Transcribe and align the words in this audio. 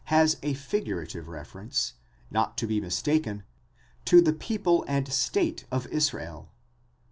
has 0.05 0.37
a 0.41 0.55
figurative 0.55 1.27
reference, 1.27 1.93
not 2.31 2.57
to 2.57 2.65
be 2.65 2.81
mis 2.81 3.03
taken, 3.03 3.43
to 4.03 4.19
the 4.19 4.33
people 4.33 4.83
and 4.87 5.13
state 5.13 5.65
of 5.69 5.85
Israel. 5.89 6.49